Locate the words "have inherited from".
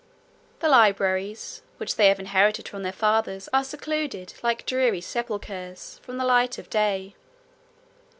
2.07-2.81